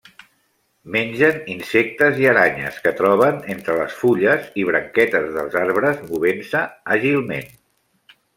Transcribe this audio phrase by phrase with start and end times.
[0.93, 6.65] Mengen insectes i aranyes que troben entre les fulles i branquetes dels arbres, movent-se
[6.99, 7.55] àgilment.